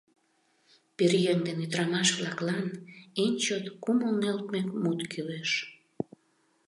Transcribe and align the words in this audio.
«Пӧръеҥ 0.95 1.39
ден 1.47 1.57
ӱдырамаш-влаклан 1.65 2.65
эн 3.23 3.33
чот 3.43 3.65
кумыл 3.83 4.11
нӧлтмӧ 4.21 4.61
мут 4.83 4.99
кӱлеш. 5.11 5.51